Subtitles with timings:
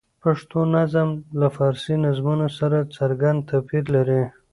[0.23, 4.23] پښتو نظم له فارسي نظمونو سره څرګند توپیر لري.